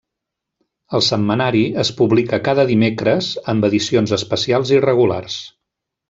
[0.99, 5.37] El setmanari es publica cada dimecres, amb edicions especials irregulars.